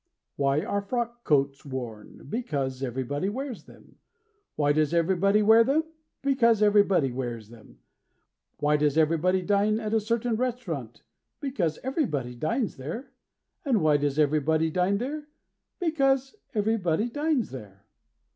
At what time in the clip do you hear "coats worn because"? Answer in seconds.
1.23-2.81